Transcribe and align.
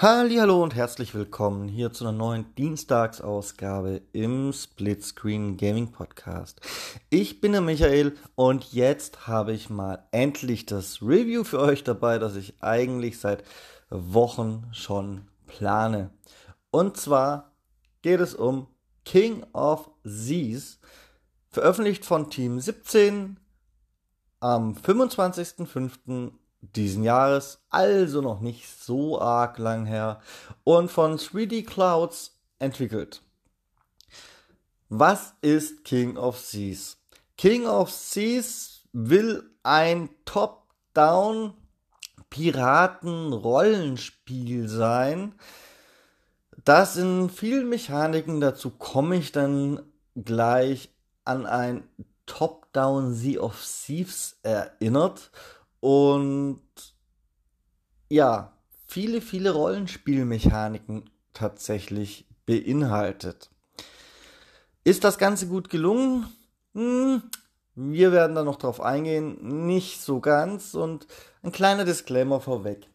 Hallo 0.00 0.62
und 0.62 0.76
herzlich 0.76 1.12
willkommen 1.16 1.66
hier 1.66 1.92
zu 1.92 2.04
einer 2.04 2.16
neuen 2.16 2.54
Dienstagsausgabe 2.54 4.00
im 4.12 4.52
Splitscreen 4.52 5.56
Gaming 5.56 5.90
Podcast. 5.90 6.60
Ich 7.10 7.40
bin 7.40 7.50
der 7.50 7.62
Michael 7.62 8.16
und 8.36 8.72
jetzt 8.72 9.26
habe 9.26 9.52
ich 9.52 9.70
mal 9.70 10.06
endlich 10.12 10.66
das 10.66 11.02
Review 11.02 11.42
für 11.42 11.58
euch 11.58 11.82
dabei, 11.82 12.20
das 12.20 12.36
ich 12.36 12.62
eigentlich 12.62 13.18
seit 13.18 13.42
Wochen 13.90 14.68
schon 14.70 15.22
plane. 15.48 16.10
Und 16.70 16.96
zwar 16.96 17.50
geht 18.00 18.20
es 18.20 18.36
um 18.36 18.68
King 19.04 19.44
of 19.52 19.90
Z's, 20.04 20.78
veröffentlicht 21.48 22.04
von 22.04 22.30
Team 22.30 22.60
17 22.60 23.40
am 24.38 24.74
25.05 24.74 26.30
diesen 26.60 27.04
Jahres, 27.04 27.60
also 27.70 28.20
noch 28.20 28.40
nicht 28.40 28.68
so 28.68 29.20
arg 29.20 29.58
lang 29.58 29.86
her, 29.86 30.20
und 30.64 30.90
von 30.90 31.18
3D 31.18 31.64
Clouds 31.64 32.36
entwickelt. 32.58 33.22
Was 34.88 35.34
ist 35.40 35.84
King 35.84 36.16
of 36.16 36.36
Seas? 36.38 36.96
King 37.36 37.66
of 37.66 37.90
Seas 37.90 38.80
will 38.92 39.48
ein 39.62 40.10
Top-Down 40.24 41.54
Piraten-Rollenspiel 42.30 44.68
sein, 44.68 45.34
das 46.64 46.96
in 46.96 47.30
vielen 47.30 47.68
Mechaniken, 47.68 48.40
dazu 48.40 48.70
komme 48.70 49.16
ich 49.16 49.30
dann 49.32 49.82
gleich, 50.14 50.94
an 51.24 51.46
ein 51.46 51.88
Top-Down 52.26 53.14
Sea 53.14 53.40
of 53.40 53.64
Thieves 53.64 54.38
erinnert 54.42 55.30
und 55.80 56.62
ja, 58.08 58.52
viele, 58.86 59.20
viele 59.20 59.50
Rollenspielmechaniken 59.52 61.10
tatsächlich 61.32 62.26
beinhaltet. 62.46 63.50
Ist 64.84 65.04
das 65.04 65.18
Ganze 65.18 65.46
gut 65.46 65.68
gelungen? 65.68 66.26
Hm, 66.74 67.22
wir 67.74 68.10
werden 68.12 68.34
da 68.34 68.42
noch 68.42 68.56
drauf 68.56 68.80
eingehen. 68.80 69.66
Nicht 69.66 70.00
so 70.00 70.20
ganz. 70.20 70.74
Und 70.74 71.06
ein 71.42 71.52
kleiner 71.52 71.84
Disclaimer 71.84 72.40
vorweg. 72.40 72.88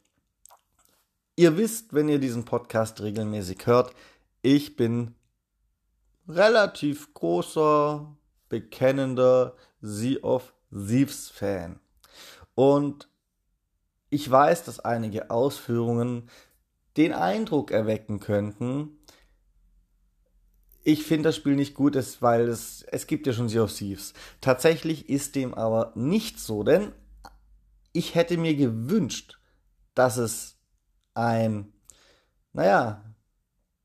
Ihr 1.36 1.58
wisst, 1.58 1.94
wenn 1.94 2.10
ihr 2.10 2.20
diesen 2.20 2.46
Podcast 2.46 3.02
regelmäßig 3.02 3.66
hört, 3.66 3.94
ich 4.42 4.76
bin 4.76 5.16
relativ 6.28 7.14
großer, 7.14 8.16
bekennender 8.50 9.56
Sea 9.82 10.20
of 10.22 10.54
Thieves 10.72 11.30
Fan. 11.30 11.80
Und 12.56 13.10
ich 14.10 14.30
weiß, 14.30 14.64
dass 14.64 14.80
einige 14.80 15.32
Ausführungen 15.32 16.30
den 16.98 17.14
Eindruck 17.14 17.72
erwecken 17.72 18.20
könnten, 18.20 19.00
ich 20.84 21.04
finde 21.04 21.30
das 21.30 21.38
Spiel 21.38 21.56
nicht 21.56 21.76
gut, 21.76 21.96
weil 22.22 22.50
es, 22.50 22.84
es 22.84 23.08
gibt 23.08 23.26
ja 23.26 23.34
schon 23.34 23.48
Sea 23.48 23.64
of 23.64 23.74
Thieves. 23.74 24.14
Tatsächlich 24.42 25.10
ist 25.10 25.36
dem 25.36 25.54
aber 25.54 25.94
nicht 25.96 26.40
so, 26.40 26.64
denn 26.64 26.92
ich 27.94 28.16
hätte 28.16 28.38
mir 28.38 28.56
gewünscht, 28.56 29.40
dass 29.96 30.18
es 30.18 30.58
ein, 31.14 31.72
naja, 32.52 33.04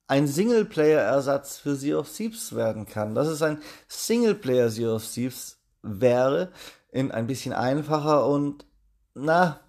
ein 0.08 0.26
Singleplayer-Ersatz 0.26 1.58
für 1.58 1.76
Sea 1.76 1.98
of 1.98 2.10
Thieves 2.10 2.54
werden 2.56 2.86
kann. 2.86 3.14
Dass 3.14 3.28
es 3.28 3.42
ein 3.42 3.60
Singleplayer 3.86 4.70
Sea 4.70 4.94
of 4.94 5.06
Thieves 5.06 5.58
wäre, 5.82 6.50
in 6.90 7.10
ein 7.10 7.26
bisschen 7.26 7.52
einfacher 7.52 8.26
und 8.26 8.64
na, 9.14 9.60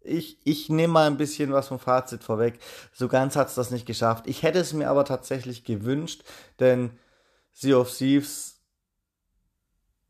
ich, 0.00 0.38
ich 0.44 0.68
nehme 0.68 0.92
mal 0.94 1.06
ein 1.06 1.16
bisschen 1.16 1.52
was 1.52 1.68
vom 1.68 1.78
Fazit 1.78 2.24
vorweg. 2.24 2.58
So 2.92 3.08
ganz 3.08 3.36
hat 3.36 3.48
es 3.48 3.54
das 3.54 3.70
nicht 3.70 3.86
geschafft. 3.86 4.26
Ich 4.26 4.42
hätte 4.42 4.58
es 4.58 4.72
mir 4.72 4.88
aber 4.88 5.04
tatsächlich 5.04 5.64
gewünscht, 5.64 6.24
denn 6.60 6.90
Sea 7.52 7.76
of 7.76 7.94
Thieves 7.94 8.58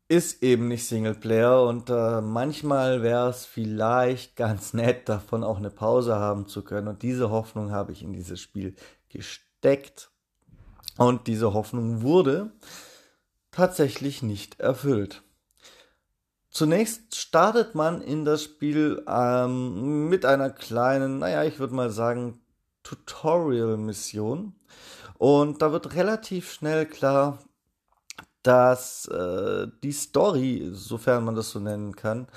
ist 0.07 0.41
eben 0.41 0.67
nicht 0.67 0.87
Singleplayer 0.87 1.63
und 1.63 1.89
äh, 1.89 2.21
manchmal 2.21 3.03
wäre 3.03 3.29
es 3.29 3.45
vielleicht 3.45 4.35
ganz 4.35 4.73
nett, 4.73 5.07
davon 5.07 5.43
auch 5.43 5.57
eine 5.57 5.69
Pause 5.69 6.15
haben 6.15 6.47
zu 6.47 6.63
können. 6.63 6.87
Und 6.87 7.03
diese 7.03 7.29
Hoffnung 7.29 7.71
habe 7.71 7.91
ich 7.91 8.01
in 8.01 8.13
dieses 8.13 8.39
Spiel 8.39 8.75
gesteckt. 9.09 10.09
Und 10.97 11.27
diese 11.27 11.53
Hoffnung 11.53 12.01
wurde 12.01 12.51
tatsächlich 13.51 14.23
nicht 14.23 14.59
erfüllt. 14.59 15.21
Zunächst 16.49 17.15
startet 17.15 17.75
man 17.75 18.01
in 18.01 18.25
das 18.25 18.43
Spiel 18.43 19.03
ähm, 19.07 20.09
mit 20.09 20.25
einer 20.25 20.49
kleinen, 20.49 21.19
naja, 21.19 21.43
ich 21.43 21.59
würde 21.59 21.75
mal 21.75 21.91
sagen, 21.91 22.41
Tutorial-Mission. 22.83 24.55
Und 25.17 25.61
da 25.61 25.71
wird 25.71 25.95
relativ 25.95 26.51
schnell 26.51 26.85
klar, 26.85 27.39
dass 28.41 29.05
äh, 29.07 29.67
die 29.83 29.91
Story, 29.91 30.69
sofern 30.73 31.25
man 31.25 31.35
das 31.35 31.51
so 31.51 31.59
nennen 31.59 31.95
kann, 31.95 32.27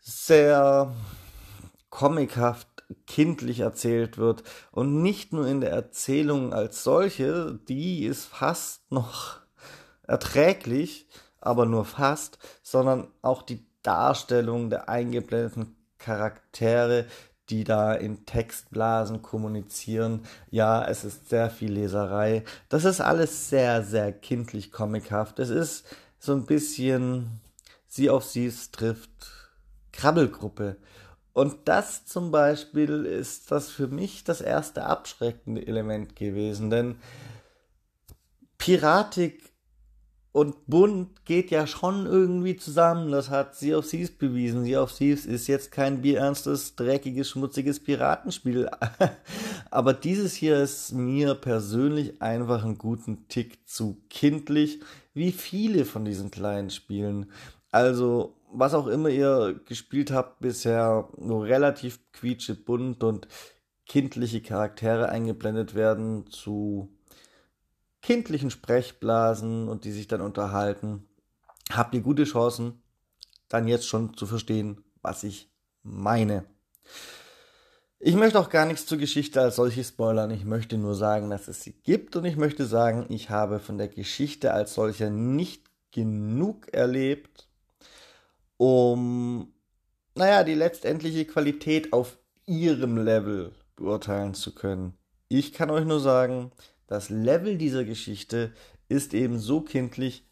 sehr 0.00 0.94
comichaft 1.90 2.68
kindlich 3.06 3.60
erzählt 3.60 4.16
wird 4.16 4.42
und 4.72 5.02
nicht 5.02 5.32
nur 5.32 5.46
in 5.46 5.60
der 5.60 5.72
Erzählung 5.72 6.54
als 6.54 6.82
solche, 6.82 7.58
die 7.68 8.04
ist 8.04 8.24
fast 8.24 8.90
noch 8.90 9.40
erträglich, 10.06 11.06
aber 11.40 11.66
nur 11.66 11.84
fast, 11.84 12.38
sondern 12.62 13.08
auch 13.22 13.42
die 13.42 13.64
Darstellung 13.82 14.70
der 14.70 14.88
eingeblendeten 14.88 15.76
Charaktere, 15.98 17.06
die 17.50 17.64
da 17.64 17.94
in 17.94 18.26
Textblasen 18.26 19.22
kommunizieren. 19.22 20.24
Ja, 20.50 20.84
es 20.84 21.04
ist 21.04 21.28
sehr 21.28 21.50
viel 21.50 21.72
Leserei. 21.72 22.44
Das 22.68 22.84
ist 22.84 23.00
alles 23.00 23.48
sehr, 23.48 23.82
sehr 23.82 24.12
kindlich 24.12 24.70
comichaft. 24.70 25.38
Es 25.38 25.48
ist 25.48 25.86
so 26.18 26.32
ein 26.32 26.44
bisschen 26.44 27.40
sie 27.86 28.10
auf 28.10 28.24
sie 28.24 28.52
trifft 28.70 29.10
Krabbelgruppe. 29.92 30.76
Und 31.32 31.68
das 31.68 32.04
zum 32.04 32.30
Beispiel 32.30 33.04
ist 33.04 33.50
das 33.50 33.70
für 33.70 33.86
mich 33.86 34.24
das 34.24 34.40
erste 34.40 34.84
abschreckende 34.84 35.66
Element 35.66 36.16
gewesen, 36.16 36.68
denn 36.68 36.96
Piratik 38.58 39.52
und 40.38 40.68
bunt 40.68 41.24
geht 41.24 41.50
ja 41.50 41.66
schon 41.66 42.06
irgendwie 42.06 42.56
zusammen. 42.56 43.10
Das 43.10 43.28
hat 43.28 43.56
Sea 43.56 43.76
of 43.76 43.88
Thieves 43.88 44.12
bewiesen. 44.12 44.64
Sea 44.64 44.80
of 44.80 44.92
Thieves 44.92 45.26
ist 45.26 45.48
jetzt 45.48 45.72
kein 45.72 46.00
bierernstes, 46.00 46.76
dreckiges, 46.76 47.30
schmutziges 47.30 47.80
Piratenspiel. 47.80 48.70
Aber 49.72 49.92
dieses 49.94 50.34
hier 50.34 50.62
ist 50.62 50.92
mir 50.92 51.34
persönlich 51.34 52.22
einfach 52.22 52.64
einen 52.64 52.78
guten 52.78 53.26
Tick 53.26 53.68
zu 53.68 54.00
kindlich, 54.10 54.78
wie 55.12 55.32
viele 55.32 55.84
von 55.84 56.04
diesen 56.04 56.30
kleinen 56.30 56.70
Spielen. 56.70 57.32
Also, 57.72 58.36
was 58.52 58.74
auch 58.74 58.86
immer 58.86 59.08
ihr 59.08 59.60
gespielt 59.66 60.12
habt 60.12 60.38
bisher, 60.38 61.08
nur 61.18 61.46
relativ 61.46 61.98
quietschebunt 62.12 63.02
und 63.02 63.26
kindliche 63.86 64.40
Charaktere 64.40 65.08
eingeblendet 65.08 65.74
werden 65.74 66.28
zu 66.30 66.96
kindlichen 68.02 68.50
Sprechblasen 68.50 69.68
und 69.68 69.84
die 69.84 69.92
sich 69.92 70.08
dann 70.08 70.20
unterhalten, 70.20 71.08
habt 71.70 71.94
ihr 71.94 72.00
gute 72.00 72.24
Chancen, 72.24 72.82
dann 73.48 73.68
jetzt 73.68 73.86
schon 73.86 74.16
zu 74.16 74.26
verstehen, 74.26 74.84
was 75.02 75.24
ich 75.24 75.50
meine. 75.82 76.44
Ich 78.00 78.14
möchte 78.14 78.38
auch 78.38 78.50
gar 78.50 78.64
nichts 78.64 78.86
zur 78.86 78.98
Geschichte 78.98 79.40
als 79.40 79.56
solche 79.56 79.82
spoilern. 79.82 80.30
Ich 80.30 80.44
möchte 80.44 80.78
nur 80.78 80.94
sagen, 80.94 81.30
dass 81.30 81.48
es 81.48 81.62
sie 81.62 81.72
gibt 81.72 82.14
und 82.14 82.24
ich 82.24 82.36
möchte 82.36 82.64
sagen, 82.64 83.06
ich 83.08 83.30
habe 83.30 83.58
von 83.58 83.76
der 83.76 83.88
Geschichte 83.88 84.54
als 84.54 84.74
solcher 84.74 85.10
nicht 85.10 85.64
genug 85.90 86.72
erlebt, 86.72 87.48
um, 88.56 89.52
naja, 90.14 90.44
die 90.44 90.54
letztendliche 90.54 91.24
Qualität 91.24 91.92
auf 91.92 92.18
ihrem 92.46 92.98
Level 92.98 93.52
beurteilen 93.74 94.34
zu 94.34 94.54
können. 94.54 94.94
Ich 95.28 95.52
kann 95.52 95.70
euch 95.70 95.84
nur 95.84 96.00
sagen, 96.00 96.52
das 96.88 97.10
Level 97.10 97.58
dieser 97.58 97.84
Geschichte 97.84 98.52
ist 98.88 99.14
eben 99.14 99.38
so 99.38 99.60
kindlich, 99.60 100.26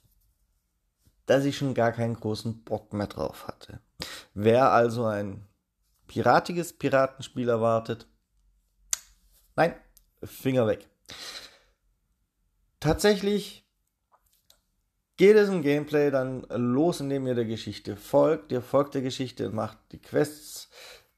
dass 1.27 1.45
ich 1.45 1.57
schon 1.57 1.75
gar 1.75 1.93
keinen 1.93 2.15
großen 2.15 2.65
Bock 2.65 2.93
mehr 2.93 3.07
drauf 3.07 3.47
hatte. 3.47 3.81
Wer 4.35 4.73
also 4.73 5.05
ein 5.05 5.47
piratiges 6.07 6.73
Piratenspiel 6.73 7.49
erwartet, 7.49 8.09
nein, 9.55 9.75
Finger 10.23 10.67
weg. 10.67 10.89
Tatsächlich 12.81 13.67
geht 15.17 15.37
es 15.37 15.49
im 15.49 15.63
Gameplay 15.63 16.11
dann 16.11 16.43
los, 16.49 17.01
indem 17.01 17.27
ihr 17.27 17.35
der 17.35 17.45
Geschichte 17.45 17.97
folgt. 17.97 18.51
Ihr 18.53 18.63
folgt 18.63 18.95
der 18.95 19.03
Geschichte 19.03 19.51
macht 19.51 19.79
die 19.93 20.01
Quests 20.01 20.71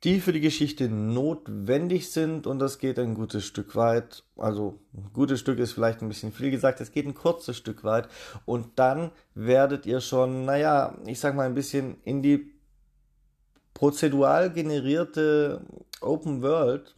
die 0.04 0.20
für 0.20 0.32
die 0.32 0.40
Geschichte 0.40 0.88
notwendig 0.88 2.10
sind 2.10 2.46
und 2.46 2.60
das 2.60 2.78
geht 2.78 2.98
ein 2.98 3.14
gutes 3.14 3.44
Stück 3.44 3.74
weit. 3.74 4.24
Also 4.36 4.78
ein 4.94 5.10
gutes 5.12 5.40
Stück 5.40 5.58
ist 5.58 5.72
vielleicht 5.72 6.02
ein 6.02 6.08
bisschen 6.08 6.32
viel 6.32 6.50
gesagt, 6.50 6.80
es 6.80 6.92
geht 6.92 7.06
ein 7.06 7.14
kurzes 7.14 7.56
Stück 7.56 7.82
weit 7.82 8.08
und 8.44 8.78
dann 8.78 9.10
werdet 9.34 9.86
ihr 9.86 10.00
schon, 10.00 10.44
naja, 10.44 10.96
ich 11.06 11.18
sag 11.18 11.34
mal 11.34 11.46
ein 11.46 11.54
bisschen 11.54 11.96
in 12.04 12.22
die 12.22 12.52
prozedural 13.74 14.52
generierte 14.52 15.62
Open 16.00 16.42
World 16.42 16.94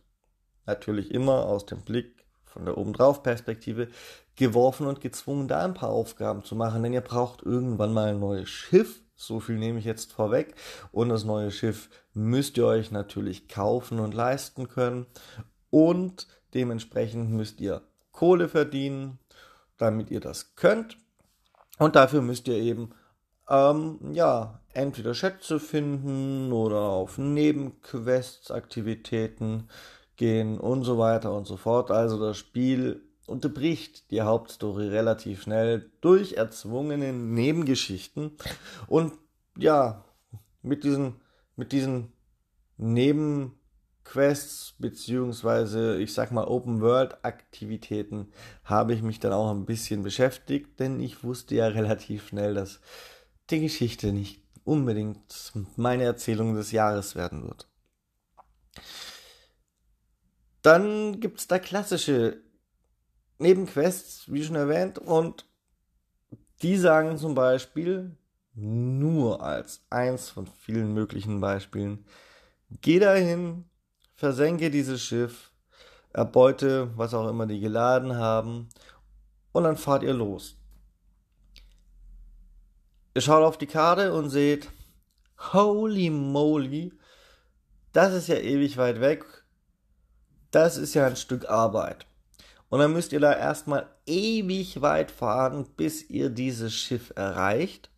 natürlich 0.67 1.11
immer 1.11 1.47
aus 1.47 1.67
dem 1.67 1.83
Blick 1.83 2.25
von 2.45 2.65
der 2.65 2.77
obendrauf 2.77 3.23
Perspektive 3.23 3.89
geworfen 4.37 4.87
und 4.87 5.01
gezwungen, 5.01 5.49
da 5.49 5.65
ein 5.65 5.75
paar 5.75 5.91
Aufgaben 5.91 6.45
zu 6.45 6.55
machen, 6.55 6.83
denn 6.83 6.93
ihr 6.93 7.01
braucht 7.01 7.43
irgendwann 7.43 7.93
mal 7.93 8.09
ein 8.09 8.21
neues 8.21 8.49
Schiff. 8.49 9.03
So 9.21 9.39
viel 9.39 9.59
nehme 9.59 9.79
ich 9.79 9.85
jetzt 9.85 10.13
vorweg. 10.13 10.55
Und 10.93 11.11
das 11.11 11.25
neue 11.25 11.51
Schiff 11.51 11.91
müsst 12.15 12.57
ihr 12.57 12.67
euch 12.67 12.91
natürlich 12.91 13.49
kaufen 13.49 14.01
und 14.01 14.15
leisten 14.15 14.69
können. 14.69 15.07
Und 15.69 16.27
dementsprechend 16.55 17.31
müsst 17.31 17.61
ihr 17.61 17.83
Kohle 18.13 18.49
verdienen, 18.49 19.19
damit 19.77 20.11
ihr 20.11 20.21
das 20.21 20.57
könnt. 20.57 20.97
Und 21.79 21.97
dafür 21.97 22.23
müsst 22.23 22.49
ihr 22.49 22.57
eben, 22.57 22.91
ähm, 23.49 23.99
ja, 24.13 24.61
entweder 24.73 25.15
Schätze 25.15 25.61
finden 25.61 26.51
oder 26.53 26.81
auf 26.81 27.19
Nebenquests, 27.19 28.51
Aktivitäten 28.51 29.69
gehen 30.17 30.59
und 30.59 30.85
so 30.85 30.99
weiter 30.99 31.33
und 31.33 31.47
so 31.47 31.57
fort. 31.57 31.91
Also 31.91 32.19
das 32.19 32.39
Spiel 32.39 33.03
unterbricht 33.31 34.11
die 34.11 34.23
Hauptstory 34.23 34.89
relativ 34.89 35.43
schnell 35.43 35.91
durch 36.01 36.33
erzwungene 36.35 37.13
Nebengeschichten. 37.13 38.33
Und 38.89 39.13
ja, 39.57 40.05
mit 40.63 40.85
diesen, 40.85 41.21
mit 41.57 41.73
diesen 41.73 42.13
Nebenquests 42.77 44.75
beziehungsweise 44.79 45.99
ich 45.99 46.13
sag 46.13 46.33
mal 46.33 46.45
Open 46.45 46.81
World 46.81 47.25
Aktivitäten 47.25 48.33
habe 48.65 48.95
ich 48.95 49.03
mich 49.03 49.21
dann 49.21 49.33
auch 49.33 49.51
ein 49.51 49.67
bisschen 49.67 50.03
beschäftigt, 50.03 50.81
denn 50.81 51.01
ich 51.01 51.23
wusste 51.23 51.55
ja 51.55 51.69
relativ 51.69 52.29
schnell, 52.29 52.55
dass 52.55 52.81
die 53.51 53.61
Geschichte 53.61 54.13
nicht 54.13 54.43
unbedingt 54.65 55.53
meine 55.77 56.05
Erzählung 56.05 56.55
des 56.55 56.73
Jahres 56.73 57.15
werden 57.15 57.45
wird. 57.45 57.69
Dann 60.63 61.21
gibt 61.21 61.41
es 61.41 61.47
da 61.47 61.59
klassische 61.59 62.43
Nebenquests, 63.41 64.31
wie 64.33 64.45
schon 64.45 64.57
erwähnt, 64.57 64.99
und 64.99 65.47
die 66.63 66.77
sagen 66.77 67.17
zum 67.17 67.35
Beispiel, 67.35 68.17
nur 68.55 69.43
als 69.43 69.83
eins 69.89 70.29
von 70.29 70.47
vielen 70.47 70.93
möglichen 70.93 71.41
Beispielen, 71.41 72.05
geh 72.83 72.99
dahin, 72.99 73.65
versenke 74.15 74.71
dieses 74.71 75.03
Schiff, 75.03 75.53
erbeute, 76.13 76.97
was 76.97 77.15
auch 77.15 77.29
immer 77.29 77.47
die 77.47 77.61
geladen 77.61 78.17
haben, 78.17 78.69
und 79.53 79.65
dann 79.65 79.77
fahrt 79.77 80.03
ihr 80.03 80.15
los. 80.15 80.57
Ihr 83.15 83.23
schaut 83.23 83.43
auf 83.43 83.59
die 83.59 83.67
Karte 83.67 84.13
und 84.13 84.31
seht, 84.31 84.71
holy 85.53 86.11
moly, 86.11 86.93
das 87.93 88.13
ist 88.13 88.29
ja 88.29 88.37
ewig 88.37 88.77
weit 88.77 89.01
weg. 89.01 89.25
Das 90.51 90.77
ist 90.77 90.95
ja 90.95 91.07
ein 91.07 91.17
Stück 91.17 91.49
Arbeit. 91.49 92.07
Und 92.71 92.79
dann 92.79 92.93
müsst 92.93 93.13
ihr 93.13 93.21
da 93.21 93.33
erstmal 93.33 93.89
ewig 94.07 94.81
weit 94.81 95.11
fahren, 95.11 95.67
bis 95.77 96.09
ihr 96.09 96.31
dieses 96.31 96.73
Schiff 96.73 97.13
erreicht. 97.17 97.91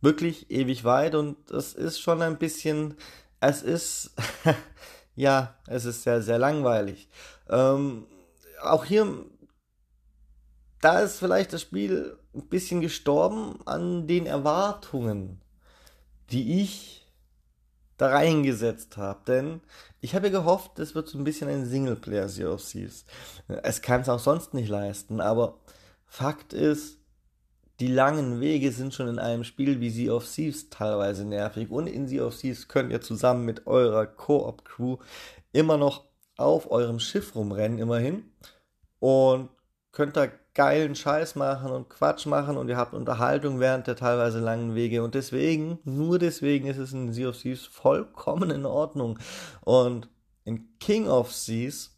Wirklich 0.00 0.50
ewig 0.50 0.84
weit 0.84 1.14
und 1.14 1.36
das 1.50 1.72
ist 1.72 2.00
schon 2.00 2.20
ein 2.20 2.36
bisschen, 2.36 2.96
es 3.40 3.62
ist, 3.62 4.10
ja, 5.14 5.54
es 5.68 5.84
ist 5.84 6.02
sehr, 6.02 6.20
sehr 6.20 6.38
langweilig. 6.38 7.08
Ähm, 7.48 8.06
auch 8.62 8.84
hier, 8.84 9.24
da 10.80 10.98
ist 10.98 11.18
vielleicht 11.20 11.52
das 11.52 11.62
Spiel 11.62 12.18
ein 12.34 12.48
bisschen 12.48 12.80
gestorben 12.80 13.60
an 13.66 14.08
den 14.08 14.26
Erwartungen, 14.26 15.40
die 16.30 16.60
ich 16.60 17.05
da 17.96 18.08
reingesetzt 18.08 18.96
habe. 18.96 19.20
Denn 19.26 19.60
ich 20.00 20.14
habe 20.14 20.30
gehofft, 20.30 20.78
es 20.78 20.94
wird 20.94 21.08
so 21.08 21.18
ein 21.18 21.24
bisschen 21.24 21.48
ein 21.48 21.66
Singleplayer 21.66 22.28
Sea 22.28 22.48
of 22.48 22.64
Thieves. 22.64 23.04
Es 23.62 23.82
kann 23.82 24.02
es 24.02 24.08
auch 24.08 24.18
sonst 24.18 24.54
nicht 24.54 24.68
leisten, 24.68 25.20
aber 25.20 25.58
Fakt 26.06 26.52
ist, 26.52 26.98
die 27.80 27.88
langen 27.88 28.40
Wege 28.40 28.72
sind 28.72 28.94
schon 28.94 29.08
in 29.08 29.18
einem 29.18 29.44
Spiel 29.44 29.80
wie 29.80 29.90
Sea 29.90 30.12
of 30.12 30.26
Thieves 30.26 30.70
teilweise 30.70 31.24
nervig. 31.24 31.70
Und 31.70 31.86
in 31.88 32.06
Sea 32.08 32.24
of 32.24 32.36
Thieves 32.36 32.68
könnt 32.68 32.90
ihr 32.90 33.00
zusammen 33.00 33.44
mit 33.44 33.66
eurer 33.66 34.06
Koop-Crew 34.06 34.96
immer 35.52 35.76
noch 35.76 36.06
auf 36.38 36.70
eurem 36.70 37.00
Schiff 37.00 37.34
rumrennen, 37.34 37.78
immerhin. 37.78 38.32
Und 38.98 39.50
könnt 39.92 40.16
da 40.16 40.28
geilen 40.56 40.94
Scheiß 40.94 41.34
machen 41.34 41.70
und 41.70 41.90
Quatsch 41.90 42.24
machen 42.24 42.56
und 42.56 42.68
ihr 42.68 42.78
habt 42.78 42.94
Unterhaltung 42.94 43.60
während 43.60 43.86
der 43.86 43.94
teilweise 43.94 44.40
langen 44.40 44.74
Wege 44.74 45.04
und 45.04 45.14
deswegen, 45.14 45.78
nur 45.84 46.18
deswegen 46.18 46.66
ist 46.66 46.78
es 46.78 46.94
in 46.94 47.12
Sea 47.12 47.28
of 47.28 47.36
Thieves 47.36 47.66
vollkommen 47.66 48.50
in 48.50 48.64
Ordnung. 48.64 49.18
Und 49.60 50.08
in 50.44 50.78
King 50.80 51.08
of 51.08 51.30
Seas, 51.30 51.94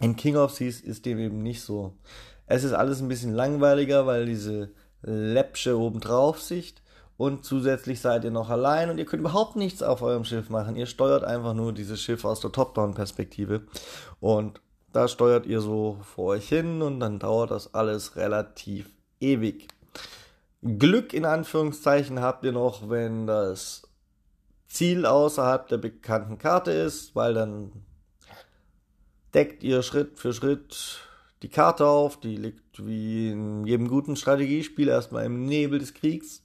in 0.00 0.16
King 0.16 0.36
of 0.36 0.52
Seas 0.52 0.82
ist 0.82 1.06
dem 1.06 1.18
eben 1.18 1.42
nicht 1.42 1.62
so. 1.62 1.96
Es 2.46 2.62
ist 2.62 2.74
alles 2.74 3.00
ein 3.00 3.08
bisschen 3.08 3.32
langweiliger, 3.32 4.06
weil 4.06 4.26
diese 4.26 4.74
läppsche 5.00 5.78
obendrauf 5.78 6.42
Sicht 6.42 6.82
und 7.16 7.46
zusätzlich 7.46 8.02
seid 8.02 8.22
ihr 8.22 8.30
noch 8.30 8.50
allein 8.50 8.90
und 8.90 8.98
ihr 8.98 9.06
könnt 9.06 9.20
überhaupt 9.20 9.56
nichts 9.56 9.82
auf 9.82 10.02
eurem 10.02 10.24
Schiff 10.24 10.50
machen. 10.50 10.76
Ihr 10.76 10.86
steuert 10.86 11.24
einfach 11.24 11.54
nur 11.54 11.72
dieses 11.72 12.02
Schiff 12.02 12.26
aus 12.26 12.40
der 12.40 12.52
Top-Down-Perspektive 12.52 13.62
und 14.20 14.60
da 14.92 15.08
steuert 15.08 15.46
ihr 15.46 15.60
so 15.60 15.98
vor 16.02 16.26
euch 16.32 16.48
hin 16.48 16.82
und 16.82 17.00
dann 17.00 17.18
dauert 17.18 17.50
das 17.50 17.74
alles 17.74 18.16
relativ 18.16 18.88
ewig. 19.20 19.68
Glück 20.62 21.12
in 21.12 21.24
Anführungszeichen 21.24 22.20
habt 22.20 22.44
ihr 22.44 22.52
noch, 22.52 22.90
wenn 22.90 23.26
das 23.26 23.82
Ziel 24.66 25.06
außerhalb 25.06 25.68
der 25.68 25.78
bekannten 25.78 26.38
Karte 26.38 26.72
ist, 26.72 27.14
weil 27.14 27.34
dann 27.34 27.72
deckt 29.34 29.62
ihr 29.62 29.82
Schritt 29.82 30.18
für 30.18 30.32
Schritt 30.32 31.00
die 31.42 31.48
Karte 31.48 31.86
auf. 31.86 32.18
Die 32.18 32.36
liegt 32.36 32.84
wie 32.84 33.30
in 33.30 33.64
jedem 33.66 33.88
guten 33.88 34.16
Strategiespiel 34.16 34.88
erstmal 34.88 35.24
im 35.24 35.46
Nebel 35.46 35.78
des 35.78 35.94
Kriegs. 35.94 36.42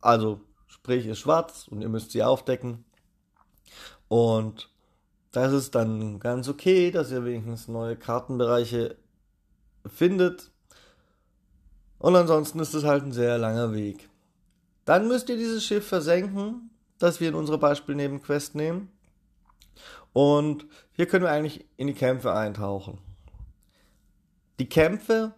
Also 0.00 0.40
sprich 0.66 1.06
ist 1.06 1.20
schwarz 1.20 1.68
und 1.68 1.80
ihr 1.80 1.88
müsst 1.88 2.10
sie 2.10 2.22
aufdecken. 2.22 2.84
Und 4.08 4.70
das 5.34 5.52
ist 5.52 5.74
dann 5.74 6.20
ganz 6.20 6.48
okay, 6.48 6.90
dass 6.92 7.10
ihr 7.10 7.24
wenigstens 7.24 7.66
neue 7.66 7.96
Kartenbereiche 7.96 8.96
findet. 9.84 10.52
Und 11.98 12.14
ansonsten 12.14 12.60
ist 12.60 12.74
es 12.74 12.84
halt 12.84 13.02
ein 13.02 13.12
sehr 13.12 13.36
langer 13.36 13.72
Weg. 13.72 14.08
Dann 14.84 15.08
müsst 15.08 15.28
ihr 15.28 15.36
dieses 15.36 15.64
Schiff 15.64 15.86
versenken, 15.86 16.70
das 16.98 17.20
wir 17.20 17.28
in 17.28 17.34
unserer 17.34 17.58
Beispielnebenquest 17.58 18.54
nehmen. 18.54 18.90
Und 20.12 20.66
hier 20.92 21.06
können 21.06 21.24
wir 21.24 21.32
eigentlich 21.32 21.66
in 21.76 21.88
die 21.88 21.94
Kämpfe 21.94 22.32
eintauchen. 22.32 22.98
Die 24.60 24.68
Kämpfe 24.68 25.34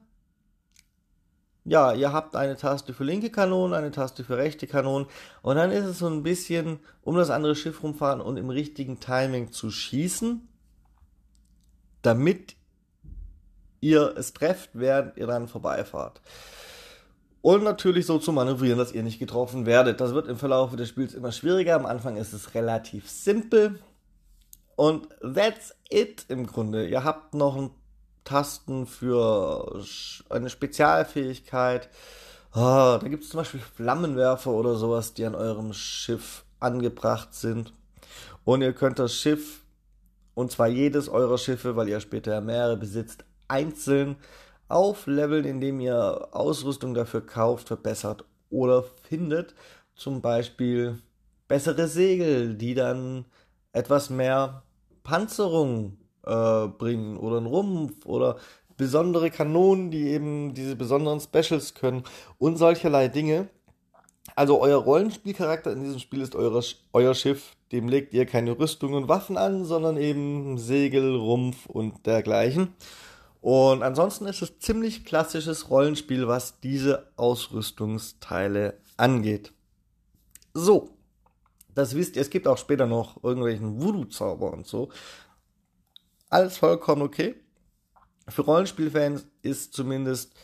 ja, 1.66 1.92
ihr 1.92 2.12
habt 2.12 2.36
eine 2.36 2.56
Taste 2.56 2.94
für 2.94 3.02
linke 3.02 3.28
Kanonen, 3.28 3.74
eine 3.74 3.90
Taste 3.90 4.22
für 4.22 4.36
rechte 4.36 4.68
Kanonen 4.68 5.08
und 5.42 5.56
dann 5.56 5.72
ist 5.72 5.84
es 5.84 5.98
so 5.98 6.06
ein 6.06 6.22
bisschen 6.22 6.78
um 7.02 7.16
das 7.16 7.28
andere 7.28 7.56
Schiff 7.56 7.82
rumfahren 7.82 8.20
und 8.20 8.36
im 8.36 8.50
richtigen 8.50 9.00
Timing 9.00 9.50
zu 9.50 9.70
schießen, 9.70 10.46
damit 12.02 12.54
ihr 13.80 14.16
es 14.16 14.32
trefft, 14.32 14.70
während 14.74 15.16
ihr 15.16 15.26
dann 15.26 15.48
vorbeifahrt. 15.48 16.20
Und 17.42 17.64
natürlich 17.64 18.06
so 18.06 18.18
zu 18.18 18.32
manövrieren, 18.32 18.78
dass 18.78 18.92
ihr 18.92 19.02
nicht 19.02 19.18
getroffen 19.18 19.66
werdet. 19.66 20.00
Das 20.00 20.14
wird 20.14 20.26
im 20.26 20.36
Verlauf 20.36 20.74
des 20.74 20.88
Spiels 20.88 21.14
immer 21.14 21.30
schwieriger. 21.30 21.76
Am 21.76 21.86
Anfang 21.86 22.16
ist 22.16 22.32
es 22.32 22.54
relativ 22.54 23.08
simpel. 23.08 23.78
Und 24.74 25.08
that's 25.20 25.72
it 25.88 26.24
im 26.28 26.46
Grunde. 26.48 26.88
Ihr 26.88 27.04
habt 27.04 27.34
noch 27.34 27.56
ein 27.56 27.70
Tasten 28.26 28.86
für 28.86 29.82
eine 30.28 30.50
Spezialfähigkeit. 30.50 31.88
Oh, 32.54 32.98
da 33.00 33.06
gibt 33.08 33.24
es 33.24 33.30
zum 33.30 33.38
Beispiel 33.38 33.60
Flammenwerfer 33.60 34.50
oder 34.50 34.76
sowas, 34.76 35.14
die 35.14 35.24
an 35.24 35.34
eurem 35.34 35.72
Schiff 35.72 36.44
angebracht 36.60 37.34
sind. 37.34 37.72
Und 38.44 38.62
ihr 38.62 38.72
könnt 38.72 38.98
das 38.98 39.14
Schiff, 39.14 39.62
und 40.34 40.52
zwar 40.52 40.68
jedes 40.68 41.08
eurer 41.08 41.38
Schiffe, 41.38 41.76
weil 41.76 41.88
ihr 41.88 42.00
später 42.00 42.40
mehrere 42.40 42.76
besitzt, 42.76 43.24
einzeln 43.48 44.16
aufleveln, 44.68 45.44
indem 45.44 45.80
ihr 45.80 46.28
Ausrüstung 46.32 46.94
dafür 46.94 47.24
kauft, 47.24 47.68
verbessert 47.68 48.24
oder 48.50 48.84
findet. 49.08 49.54
Zum 49.94 50.20
Beispiel 50.20 50.98
bessere 51.48 51.88
Segel, 51.88 52.54
die 52.54 52.74
dann 52.74 53.24
etwas 53.72 54.10
mehr 54.10 54.62
Panzerung 55.04 55.98
äh, 56.26 56.66
bringen 56.68 57.16
oder 57.16 57.38
einen 57.38 57.46
Rumpf 57.46 58.04
oder 58.04 58.36
besondere 58.76 59.30
Kanonen, 59.30 59.90
die 59.90 60.08
eben 60.08 60.54
diese 60.54 60.76
besonderen 60.76 61.20
Specials 61.20 61.74
können 61.74 62.04
und 62.38 62.56
solcherlei 62.56 63.08
Dinge. 63.08 63.48
Also 64.34 64.60
euer 64.60 64.78
Rollenspielcharakter 64.78 65.72
in 65.72 65.84
diesem 65.84 65.98
Spiel 65.98 66.20
ist 66.20 66.34
eure, 66.34 66.62
euer 66.92 67.14
Schiff, 67.14 67.56
dem 67.72 67.88
legt 67.88 68.12
ihr 68.12 68.26
keine 68.26 68.58
Rüstung 68.58 68.92
und 68.92 69.08
Waffen 69.08 69.38
an, 69.38 69.64
sondern 69.64 69.96
eben 69.96 70.58
Segel, 70.58 71.16
Rumpf 71.16 71.66
und 71.66 72.06
dergleichen. 72.06 72.74
Und 73.40 73.82
ansonsten 73.82 74.26
ist 74.26 74.42
es 74.42 74.58
ziemlich 74.58 75.04
klassisches 75.04 75.70
Rollenspiel, 75.70 76.26
was 76.26 76.60
diese 76.60 77.08
Ausrüstungsteile 77.16 78.74
angeht. 78.96 79.52
So, 80.52 80.90
das 81.74 81.94
wisst 81.94 82.16
ihr, 82.16 82.22
es 82.22 82.30
gibt 82.30 82.48
auch 82.48 82.58
später 82.58 82.86
noch 82.86 83.22
irgendwelchen 83.22 83.80
Voodoo-Zauber 83.80 84.52
und 84.52 84.66
so. 84.66 84.88
Alles 86.36 86.58
vollkommen 86.58 87.00
okay. 87.00 87.34
Für 88.28 88.42
Rollenspielfans 88.42 89.26
ist 89.40 89.72
zumindest 89.72 90.34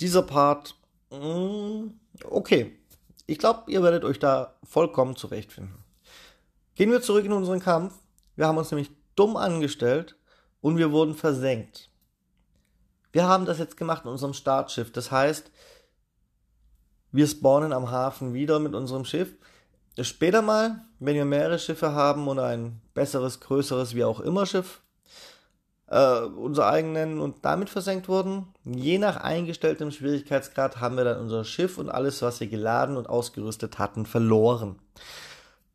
dieser 0.00 0.22
Part 0.22 0.76
mm, 1.10 1.86
okay. 2.28 2.78
Ich 3.26 3.38
glaube, 3.38 3.70
ihr 3.70 3.82
werdet 3.82 4.04
euch 4.04 4.18
da 4.18 4.56
vollkommen 4.64 5.16
zurechtfinden. 5.16 5.82
Gehen 6.74 6.90
wir 6.90 7.00
zurück 7.00 7.24
in 7.24 7.32
unseren 7.32 7.60
Kampf. 7.60 7.94
Wir 8.36 8.46
haben 8.46 8.58
uns 8.58 8.70
nämlich 8.70 8.90
dumm 9.16 9.38
angestellt 9.38 10.16
und 10.60 10.76
wir 10.76 10.92
wurden 10.92 11.14
versenkt. 11.14 11.88
Wir 13.12 13.26
haben 13.26 13.46
das 13.46 13.58
jetzt 13.58 13.78
gemacht 13.78 14.04
in 14.04 14.10
unserem 14.10 14.34
Startschiff. 14.34 14.92
Das 14.92 15.10
heißt, 15.10 15.50
wir 17.12 17.26
spawnen 17.26 17.72
am 17.72 17.90
Hafen 17.90 18.34
wieder 18.34 18.58
mit 18.58 18.74
unserem 18.74 19.06
Schiff. 19.06 19.34
Später 19.98 20.42
mal, 20.42 20.84
wenn 20.98 21.14
wir 21.14 21.24
mehrere 21.24 21.58
Schiffe 21.58 21.92
haben 21.92 22.28
oder 22.28 22.44
ein 22.44 22.82
besseres, 22.92 23.40
größeres, 23.40 23.94
wie 23.94 24.04
auch 24.04 24.20
immer 24.20 24.44
Schiff, 24.44 24.83
äh, 25.86 26.20
unser 26.20 26.66
eigen 26.66 26.92
nennen 26.92 27.20
und 27.20 27.44
damit 27.44 27.68
versenkt 27.68 28.08
wurden, 28.08 28.48
je 28.64 28.98
nach 28.98 29.16
eingestelltem 29.16 29.90
Schwierigkeitsgrad 29.90 30.80
haben 30.80 30.96
wir 30.96 31.04
dann 31.04 31.20
unser 31.20 31.44
Schiff 31.44 31.78
und 31.78 31.90
alles, 31.90 32.22
was 32.22 32.40
wir 32.40 32.46
geladen 32.46 32.96
und 32.96 33.08
ausgerüstet 33.08 33.78
hatten, 33.78 34.06
verloren. 34.06 34.78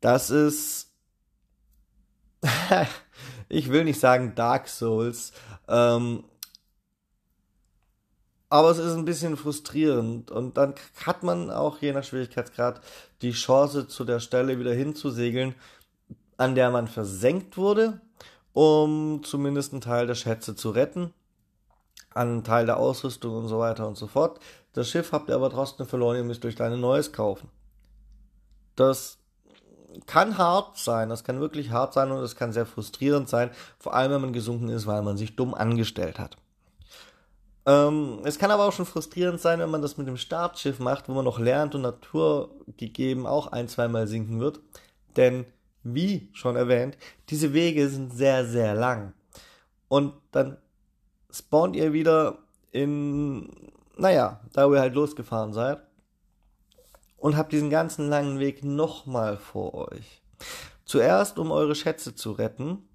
Das 0.00 0.30
ist, 0.30 0.92
ich 3.48 3.70
will 3.70 3.84
nicht 3.84 4.00
sagen 4.00 4.34
Dark 4.34 4.68
Souls, 4.68 5.32
ähm, 5.68 6.24
aber 8.52 8.70
es 8.70 8.78
ist 8.78 8.94
ein 8.94 9.04
bisschen 9.04 9.36
frustrierend 9.36 10.32
und 10.32 10.56
dann 10.56 10.74
hat 11.06 11.22
man 11.22 11.52
auch 11.52 11.78
je 11.78 11.92
nach 11.92 12.02
Schwierigkeitsgrad 12.02 12.80
die 13.22 13.30
Chance 13.30 13.86
zu 13.86 14.04
der 14.04 14.18
Stelle 14.18 14.58
wieder 14.58 14.74
hinzusegeln, 14.74 15.54
an 16.36 16.56
der 16.56 16.70
man 16.70 16.88
versenkt 16.88 17.56
wurde, 17.56 18.00
um 18.52 19.22
zumindest 19.24 19.72
einen 19.72 19.80
Teil 19.80 20.06
der 20.06 20.14
Schätze 20.14 20.56
zu 20.56 20.70
retten, 20.70 21.12
einen 22.14 22.44
Teil 22.44 22.66
der 22.66 22.78
Ausrüstung 22.78 23.36
und 23.36 23.48
so 23.48 23.58
weiter 23.58 23.86
und 23.86 23.96
so 23.96 24.06
fort. 24.06 24.40
Das 24.72 24.88
Schiff 24.88 25.12
habt 25.12 25.28
ihr 25.28 25.34
aber 25.34 25.50
trotzdem 25.50 25.86
verloren, 25.86 26.16
ihr 26.16 26.24
müsst 26.24 26.44
euch 26.44 26.60
ein 26.60 26.80
neues 26.80 27.12
kaufen. 27.12 27.48
Das 28.76 29.18
kann 30.06 30.38
hart 30.38 30.78
sein, 30.78 31.08
das 31.08 31.24
kann 31.24 31.40
wirklich 31.40 31.70
hart 31.70 31.94
sein 31.94 32.10
und 32.10 32.22
es 32.22 32.36
kann 32.36 32.52
sehr 32.52 32.66
frustrierend 32.66 33.28
sein, 33.28 33.50
vor 33.78 33.94
allem 33.94 34.12
wenn 34.12 34.20
man 34.20 34.32
gesunken 34.32 34.68
ist, 34.68 34.86
weil 34.86 35.02
man 35.02 35.16
sich 35.16 35.36
dumm 35.36 35.54
angestellt 35.54 36.18
hat. 36.18 36.36
Ähm, 37.66 38.20
es 38.24 38.38
kann 38.38 38.50
aber 38.50 38.66
auch 38.66 38.72
schon 38.72 38.86
frustrierend 38.86 39.40
sein, 39.40 39.58
wenn 39.58 39.70
man 39.70 39.82
das 39.82 39.98
mit 39.98 40.06
dem 40.06 40.16
Startschiff 40.16 40.78
macht, 40.78 41.08
wo 41.08 41.12
man 41.12 41.24
noch 41.24 41.38
lernt 41.38 41.74
und 41.74 41.82
naturgegeben 41.82 43.26
auch 43.26 43.48
ein, 43.48 43.68
zweimal 43.68 44.06
sinken 44.06 44.40
wird. 44.40 44.60
Denn, 45.16 45.44
wie 45.82 46.28
schon 46.32 46.56
erwähnt, 46.56 46.96
diese 47.28 47.52
Wege 47.52 47.88
sind 47.88 48.12
sehr, 48.12 48.44
sehr 48.46 48.74
lang. 48.74 49.12
Und 49.88 50.14
dann 50.32 50.58
spawnt 51.30 51.76
ihr 51.76 51.92
wieder 51.92 52.38
in, 52.70 53.72
naja, 53.96 54.40
da 54.52 54.68
wo 54.68 54.74
ihr 54.74 54.80
halt 54.80 54.94
losgefahren 54.94 55.52
seid. 55.52 55.82
Und 57.16 57.36
habt 57.36 57.52
diesen 57.52 57.68
ganzen 57.68 58.08
langen 58.08 58.38
Weg 58.38 58.64
nochmal 58.64 59.36
vor 59.36 59.74
euch. 59.74 60.22
Zuerst, 60.86 61.38
um 61.38 61.50
eure 61.50 61.74
Schätze 61.74 62.14
zu 62.14 62.32
retten 62.32 62.88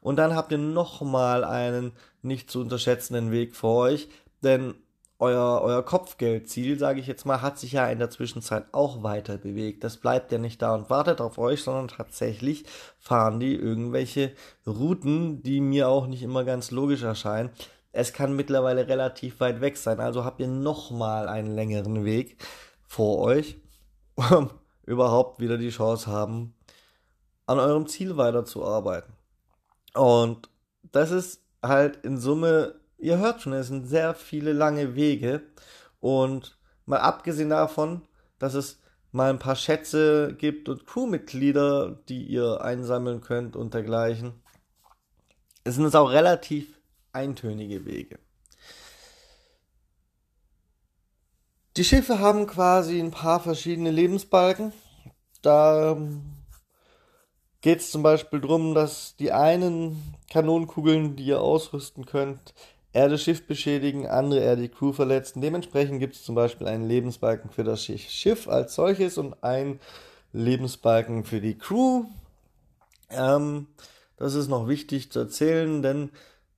und 0.00 0.16
dann 0.16 0.34
habt 0.34 0.52
ihr 0.52 0.58
nochmal 0.58 1.44
einen 1.44 1.92
nicht 2.22 2.50
zu 2.50 2.60
unterschätzenden 2.60 3.30
Weg 3.30 3.56
vor 3.56 3.76
euch, 3.84 4.08
denn 4.42 4.74
euer, 5.20 5.60
euer 5.62 5.84
Kopfgeldziel, 5.84 6.78
sage 6.78 6.98
ich 6.98 7.06
jetzt 7.06 7.26
mal, 7.26 7.42
hat 7.42 7.58
sich 7.58 7.72
ja 7.72 7.86
in 7.88 7.98
der 7.98 8.08
Zwischenzeit 8.08 8.64
auch 8.72 9.02
weiter 9.02 9.36
bewegt. 9.36 9.84
Das 9.84 9.98
bleibt 9.98 10.32
ja 10.32 10.38
nicht 10.38 10.62
da 10.62 10.74
und 10.74 10.88
wartet 10.88 11.20
auf 11.20 11.36
euch, 11.36 11.62
sondern 11.62 11.88
tatsächlich 11.88 12.64
fahren 12.98 13.38
die 13.38 13.54
irgendwelche 13.54 14.32
Routen, 14.66 15.42
die 15.42 15.60
mir 15.60 15.88
auch 15.88 16.06
nicht 16.06 16.22
immer 16.22 16.44
ganz 16.44 16.70
logisch 16.70 17.02
erscheinen. 17.02 17.50
Es 17.92 18.14
kann 18.14 18.34
mittlerweile 18.34 18.88
relativ 18.88 19.40
weit 19.40 19.60
weg 19.60 19.76
sein, 19.76 20.00
also 20.00 20.24
habt 20.24 20.40
ihr 20.40 20.48
nochmal 20.48 21.28
einen 21.28 21.54
längeren 21.54 22.04
Weg 22.04 22.38
vor 22.86 23.18
euch, 23.18 23.58
um 24.14 24.50
überhaupt 24.86 25.38
wieder 25.38 25.58
die 25.58 25.70
Chance 25.70 26.06
haben, 26.06 26.54
an 27.46 27.58
eurem 27.58 27.86
Ziel 27.86 28.16
weiterzuarbeiten. 28.16 29.12
Und 29.94 30.48
das 30.92 31.10
ist 31.10 31.42
halt 31.62 31.96
in 32.04 32.16
Summe, 32.16 32.79
ihr 33.00 33.18
hört 33.18 33.42
schon, 33.42 33.52
es 33.52 33.68
sind 33.68 33.86
sehr 33.86 34.14
viele 34.14 34.52
lange 34.52 34.94
Wege. 34.94 35.42
Und 36.00 36.58
mal 36.86 37.00
abgesehen 37.00 37.50
davon, 37.50 38.02
dass 38.38 38.54
es 38.54 38.80
mal 39.12 39.30
ein 39.30 39.38
paar 39.38 39.56
Schätze 39.56 40.34
gibt 40.38 40.68
und 40.68 40.86
Crewmitglieder, 40.86 41.98
die 42.08 42.24
ihr 42.24 42.60
einsammeln 42.62 43.20
könnt 43.20 43.56
und 43.56 43.74
dergleichen, 43.74 44.34
sind 45.64 45.84
es 45.84 45.94
auch 45.94 46.10
relativ 46.10 46.78
eintönige 47.12 47.84
Wege. 47.84 48.18
Die 51.76 51.84
Schiffe 51.84 52.18
haben 52.18 52.46
quasi 52.46 53.00
ein 53.00 53.10
paar 53.10 53.40
verschiedene 53.40 53.90
Lebensbalken. 53.90 54.72
Da 55.42 55.96
geht 57.60 57.80
es 57.80 57.90
zum 57.90 58.02
Beispiel 58.02 58.40
darum, 58.40 58.74
dass 58.74 59.16
die 59.16 59.32
einen 59.32 60.14
Kanonenkugeln, 60.30 61.16
die 61.16 61.24
ihr 61.24 61.40
ausrüsten 61.40 62.06
könnt, 62.06 62.54
eher 62.92 63.08
das 63.08 63.22
Schiff 63.22 63.46
beschädigen, 63.46 64.06
andere 64.06 64.40
eher 64.40 64.56
die 64.56 64.68
Crew 64.68 64.92
verletzen. 64.92 65.40
Dementsprechend 65.40 66.00
gibt 66.00 66.16
es 66.16 66.24
zum 66.24 66.34
Beispiel 66.34 66.66
einen 66.66 66.88
Lebensbalken 66.88 67.50
für 67.50 67.64
das 67.64 67.84
Schiff 67.84 68.48
als 68.48 68.74
solches 68.74 69.18
und 69.18 69.42
einen 69.42 69.80
Lebensbalken 70.32 71.24
für 71.24 71.40
die 71.40 71.56
Crew. 71.56 72.04
Ähm, 73.10 73.66
das 74.16 74.34
ist 74.34 74.48
noch 74.48 74.68
wichtig 74.68 75.10
zu 75.10 75.20
erzählen, 75.20 75.82
denn 75.82 76.10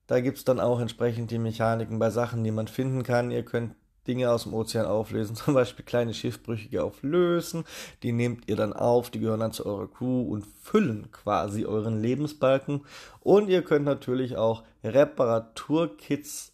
da 0.07 0.21
gibt 0.21 0.39
es 0.39 0.45
dann 0.45 0.61
auch 0.61 0.81
entsprechend 0.81 1.31
die 1.31 1.39
Mechaniken 1.39 1.99
bei 1.99 2.11
Sachen, 2.11 2.45
die 2.45 2.51
man 2.51 2.69
finden 2.69 3.03
kann. 3.03 3.31
Ihr 3.31 3.45
könnt 3.45 3.75
Dinge 4.07 4.31
aus 4.31 4.45
dem 4.45 4.55
Ozean 4.55 4.87
auflösen, 4.87 5.37
zum 5.37 5.55
Beispiel 5.55 5.85
kleine 5.85 6.15
Schiffbrüchige 6.15 6.83
auflösen, 6.83 7.65
die 8.03 8.13
nehmt 8.13 8.49
ihr 8.49 8.57
dann 8.57 8.73
auf, 8.73 9.11
die 9.11 9.21
gehören 9.21 9.41
dann 9.41 9.53
zu 9.53 9.67
eurer 9.67 9.89
Crew 9.89 10.23
und 10.23 10.47
füllen 10.63 11.11
quasi 11.13 11.65
euren 11.65 12.01
Lebensbalken. 12.01 12.85
Und 13.21 13.49
ihr 13.49 13.63
könnt 13.63 13.85
natürlich 13.85 14.37
auch 14.37 14.65
Reparaturkits 14.83 16.53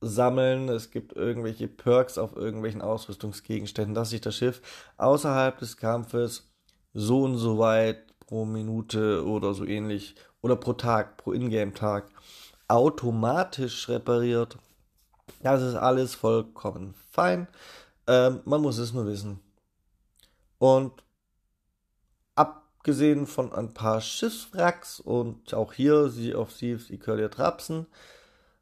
sammeln. 0.00 0.68
Es 0.68 0.90
gibt 0.90 1.14
irgendwelche 1.14 1.68
Perks 1.68 2.18
auf 2.18 2.36
irgendwelchen 2.36 2.82
Ausrüstungsgegenständen, 2.82 3.94
dass 3.94 4.10
sich 4.10 4.20
das 4.20 4.36
Schiff 4.36 4.62
außerhalb 4.96 5.58
des 5.58 5.76
Kampfes 5.76 6.50
so 6.94 7.22
und 7.24 7.36
so 7.36 7.58
weit 7.58 8.06
pro 8.20 8.44
Minute 8.44 9.24
oder 9.26 9.54
so 9.54 9.64
ähnlich 9.64 10.14
oder 10.40 10.56
pro 10.56 10.72
Tag, 10.72 11.16
pro 11.18 11.32
Ingame-Tag 11.32 12.08
automatisch 12.68 13.88
repariert 13.88 14.56
das 15.42 15.62
ist 15.62 15.74
alles 15.74 16.14
vollkommen 16.14 16.94
fein. 17.10 17.48
Ähm, 18.06 18.40
man 18.44 18.60
muss 18.60 18.78
es 18.78 18.92
nur 18.92 19.06
wissen. 19.06 19.40
Und 20.58 20.92
abgesehen 22.34 23.26
von 23.26 23.52
ein 23.52 23.74
paar 23.74 24.00
Schiffswracks 24.00 25.00
und 25.00 25.54
auch 25.54 25.72
hier 25.72 26.08
sie 26.08 26.34
auf 26.34 26.52
Thieves 26.52 26.88
die 26.88 26.98
Curly 26.98 27.28
Trapsen, 27.28 27.86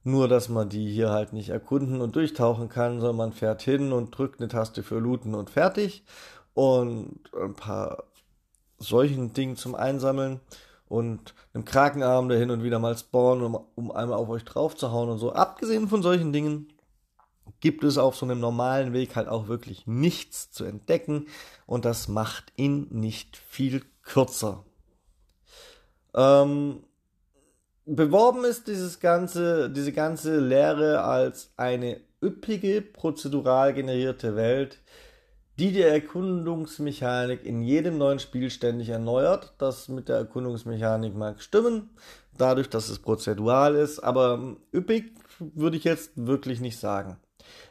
nur 0.05 0.29
dass 0.29 0.49
man 0.49 0.69
die 0.69 0.91
hier 0.91 1.11
halt 1.11 1.33
nicht 1.33 1.51
erkunden 1.51 2.01
und 2.01 2.17
durchtauchen 2.17 2.69
kann, 2.69 3.01
sondern 3.01 3.17
man 3.17 3.33
fährt 3.33 3.63
hin 3.63 3.93
und 3.93 4.17
drückt 4.17 4.41
eine 4.41 4.49
Taste 4.49 4.83
für 4.83 4.99
Looten 4.99 5.35
und 5.35 5.51
fertig. 5.51 6.05
Und 6.55 7.21
ein 7.35 7.55
paar 7.55 8.05
solchen 8.79 9.33
Dingen 9.33 9.57
zum 9.57 9.75
Einsammeln 9.75 10.41
und 10.89 11.35
einem 11.53 11.65
Krakenarm, 11.65 12.29
der 12.29 12.39
hin 12.39 12.51
und 12.51 12.63
wieder 12.63 12.79
mal 12.79 12.97
spawnen, 12.97 13.45
um, 13.45 13.67
um 13.75 13.93
einmal 13.93 14.19
auf 14.19 14.29
euch 14.29 14.45
drauf 14.45 14.77
zu 14.77 14.91
hauen 14.91 15.09
und 15.09 15.19
so. 15.19 15.33
Abgesehen 15.33 15.89
von 15.89 16.03
solchen 16.03 16.33
Dingen 16.33 16.73
gibt 17.61 17.85
es 17.85 17.99
auf 17.99 18.17
so 18.17 18.27
einem 18.27 18.41
normalen 18.41 18.93
Weg 18.93 19.17
halt 19.17 19.29
auch 19.29 19.49
wirklich 19.49 19.87
nichts 19.87 20.51
zu 20.51 20.65
entdecken 20.65 21.27
und 21.67 21.85
das 21.85 22.09
macht 22.09 22.53
ihn 22.57 22.87
nicht 22.91 23.37
viel 23.37 23.83
kürzer. 24.03 24.65
Ähm, 26.15 26.85
beworben 27.85 28.45
ist 28.45 28.69
dieses 28.69 29.01
ganze, 29.01 29.71
diese 29.71 29.93
ganze 29.93 30.39
Lehre 30.39 31.03
als 31.03 31.53
eine 31.57 32.01
üppige, 32.23 32.83
prozedural 32.83 33.75
generierte 33.75 34.37
Welt, 34.37 34.81
die 35.59 35.73
die 35.73 35.83
Erkundungsmechanik 35.83 37.45
in 37.45 37.63
jedem 37.63 37.99
neuen 37.99 38.21
Spiel 38.21 38.49
ständig 38.51 38.91
erneuert. 38.91 39.55
Das 39.59 39.89
mit 39.89 40.09
der 40.09 40.17
Erkundungsmechanik 40.17 41.15
mag 41.17 41.43
stimmen, 41.43 41.91
dadurch, 42.37 42.71
dass 42.71 42.89
es 42.89 43.01
prozedural 43.01 43.75
ist, 43.75 43.99
aber 43.99 44.57
üppig 44.73 45.13
würde 45.41 45.77
ich 45.77 45.85
jetzt 45.85 46.13
wirklich 46.15 46.61
nicht 46.61 46.79
sagen. 46.79 47.17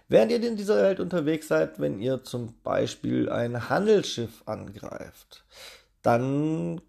Während 0.09 0.31
ihr 0.31 0.43
in 0.43 0.57
dieser 0.57 0.81
Welt 0.81 0.99
unterwegs 0.99 1.47
seid, 1.47 1.79
wenn 1.79 1.99
ihr 1.99 2.23
zum 2.23 2.53
Beispiel 2.63 3.29
ein 3.29 3.69
Handelsschiff 3.69 4.43
angreift, 4.45 5.43
dann 6.01 6.81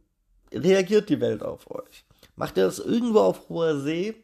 reagiert 0.52 1.08
die 1.08 1.20
Welt 1.20 1.42
auf 1.42 1.70
euch. 1.70 2.04
Macht 2.36 2.56
ihr 2.56 2.64
das 2.64 2.78
irgendwo 2.78 3.20
auf 3.20 3.48
hoher 3.48 3.78
See, 3.80 4.14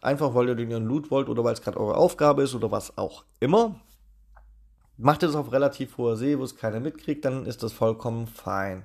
einfach 0.00 0.34
weil 0.34 0.48
ihr 0.48 0.54
den 0.54 0.84
Loot 0.84 1.10
wollt 1.10 1.28
oder 1.28 1.44
weil 1.44 1.54
es 1.54 1.62
gerade 1.62 1.78
eure 1.78 1.96
Aufgabe 1.96 2.42
ist 2.42 2.54
oder 2.54 2.70
was 2.70 2.98
auch 2.98 3.24
immer, 3.38 3.80
Macht 5.00 5.22
ihr 5.22 5.28
das 5.28 5.36
auf 5.36 5.50
relativ 5.52 5.96
hoher 5.96 6.16
See, 6.16 6.38
wo 6.38 6.44
es 6.44 6.56
keiner 6.56 6.78
mitkriegt, 6.78 7.24
dann 7.24 7.46
ist 7.46 7.62
das 7.62 7.72
vollkommen 7.72 8.26
fein. 8.26 8.84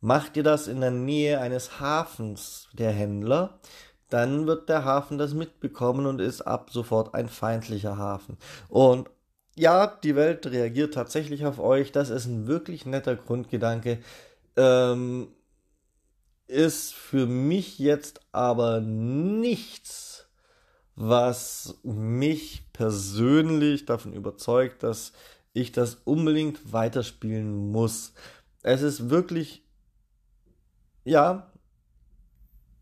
Macht 0.00 0.36
ihr 0.36 0.42
das 0.42 0.66
in 0.66 0.80
der 0.80 0.90
Nähe 0.90 1.40
eines 1.40 1.78
Hafens 1.78 2.68
der 2.72 2.90
Händler, 2.90 3.60
dann 4.08 4.46
wird 4.46 4.68
der 4.68 4.84
Hafen 4.84 5.18
das 5.18 5.34
mitbekommen 5.34 6.06
und 6.06 6.20
ist 6.20 6.40
ab 6.40 6.70
sofort 6.72 7.14
ein 7.14 7.28
feindlicher 7.28 7.98
Hafen. 7.98 8.38
Und 8.68 9.10
ja, 9.56 9.86
die 9.86 10.16
Welt 10.16 10.46
reagiert 10.46 10.94
tatsächlich 10.94 11.44
auf 11.44 11.58
euch. 11.58 11.92
Das 11.92 12.08
ist 12.08 12.26
ein 12.26 12.46
wirklich 12.46 12.86
netter 12.86 13.14
Grundgedanke. 13.14 13.98
Ähm, 14.56 15.28
ist 16.46 16.94
für 16.94 17.26
mich 17.26 17.78
jetzt 17.78 18.20
aber 18.32 18.80
nichts, 18.80 20.09
was 21.02 21.78
mich 21.82 22.70
persönlich 22.74 23.86
davon 23.86 24.12
überzeugt, 24.12 24.82
dass 24.82 25.14
ich 25.54 25.72
das 25.72 25.94
unbedingt 25.94 26.74
weiterspielen 26.74 27.72
muss. 27.72 28.12
Es 28.62 28.82
ist 28.82 29.08
wirklich, 29.08 29.64
ja, 31.04 31.50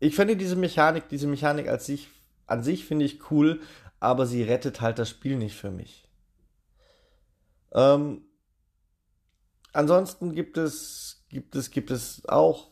ich 0.01 0.15
finde 0.15 0.35
diese 0.35 0.57
Mechanik, 0.57 1.07
diese 1.07 1.27
Mechanik 1.27 1.69
als 1.69 1.85
sich, 1.85 2.09
an 2.45 2.61
sich 2.61 2.83
finde 2.83 3.05
ich 3.05 3.31
cool, 3.31 3.61
aber 4.01 4.25
sie 4.25 4.43
rettet 4.43 4.81
halt 4.81 4.99
das 4.99 5.09
Spiel 5.09 5.37
nicht 5.37 5.55
für 5.55 5.71
mich. 5.71 6.05
Ähm, 7.71 8.23
ansonsten 9.71 10.35
gibt 10.35 10.57
es, 10.57 11.23
gibt 11.29 11.55
es, 11.55 11.71
gibt 11.71 11.89
es 11.89 12.27
auch 12.27 12.69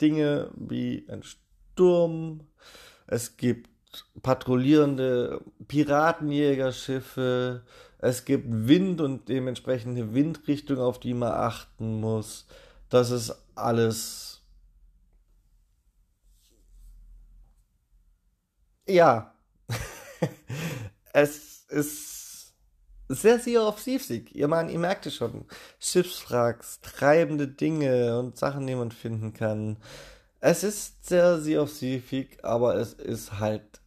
Dinge 0.00 0.50
wie 0.56 1.06
ein 1.10 1.22
Sturm. 1.22 2.46
Es 3.06 3.36
gibt 3.36 3.75
patrouillierende 4.22 5.40
Piratenjägerschiffe. 5.68 7.62
Es 7.98 8.24
gibt 8.24 8.46
Wind 8.48 9.00
und 9.00 9.28
dementsprechende 9.28 10.14
Windrichtung, 10.14 10.78
auf 10.78 11.00
die 11.00 11.14
man 11.14 11.32
achten 11.32 12.00
muss. 12.00 12.46
Das 12.88 13.10
ist 13.10 13.34
alles. 13.54 14.42
Ja. 18.86 19.34
es 21.12 21.64
ist 21.68 22.54
sehr 23.08 23.38
Sea 23.38 23.60
of 23.60 23.82
Thievesig. 23.82 24.34
Ihr, 24.34 24.48
ihr 24.48 24.78
merkt 24.78 25.06
es 25.06 25.14
schon. 25.14 25.44
Schiffswracks, 25.78 26.80
treibende 26.80 27.48
Dinge 27.48 28.18
und 28.18 28.36
Sachen, 28.36 28.66
die 28.66 28.74
man 28.74 28.90
finden 28.90 29.32
kann. 29.32 29.76
Es 30.40 30.64
ist 30.64 31.06
sehr 31.06 31.40
Sea 31.40 31.62
of 31.62 31.72
Thievesig, 31.72 32.44
aber 32.44 32.76
es 32.76 32.92
ist 32.92 33.38
halt 33.38 33.80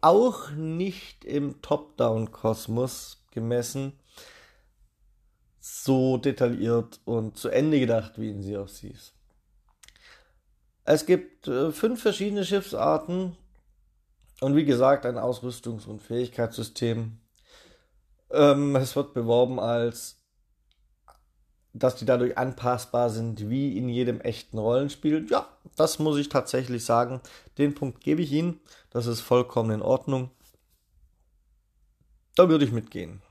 auch 0.00 0.50
nicht 0.50 1.24
im 1.24 1.60
Top-Down-Kosmos 1.62 3.24
gemessen 3.30 3.92
so 5.60 6.16
detailliert 6.16 7.00
und 7.04 7.36
zu 7.36 7.48
Ende 7.48 7.78
gedacht 7.78 8.18
wie 8.18 8.30
in 8.30 8.42
Sea 8.42 8.60
of 8.60 8.72
Thieves. 8.72 9.12
Es 10.84 11.06
gibt 11.06 11.46
äh, 11.46 11.70
fünf 11.70 12.00
verschiedene 12.00 12.44
Schiffsarten 12.44 13.36
und 14.40 14.56
wie 14.56 14.64
gesagt 14.64 15.04
ein 15.04 15.18
Ausrüstungs- 15.18 15.86
und 15.86 16.00
Fähigkeitssystem. 16.00 17.18
Ähm, 18.30 18.76
es 18.76 18.96
wird 18.96 19.12
beworben 19.12 19.60
als 19.60 20.19
dass 21.72 21.96
die 21.96 22.04
dadurch 22.04 22.36
anpassbar 22.36 23.10
sind 23.10 23.48
wie 23.48 23.76
in 23.76 23.88
jedem 23.88 24.20
echten 24.20 24.58
Rollenspiel. 24.58 25.26
Ja, 25.30 25.46
das 25.76 25.98
muss 25.98 26.18
ich 26.18 26.28
tatsächlich 26.28 26.84
sagen. 26.84 27.20
Den 27.58 27.74
Punkt 27.74 28.00
gebe 28.00 28.22
ich 28.22 28.32
Ihnen. 28.32 28.60
Das 28.90 29.06
ist 29.06 29.20
vollkommen 29.20 29.70
in 29.70 29.82
Ordnung. 29.82 30.30
Da 32.34 32.48
würde 32.48 32.64
ich 32.64 32.72
mitgehen. 32.72 33.22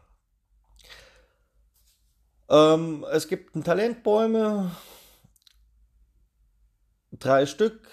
Ähm, 2.49 3.05
es 3.11 3.27
gibt 3.27 3.53
Talentbäume. 3.63 4.71
Drei 7.11 7.45
Stück. 7.45 7.87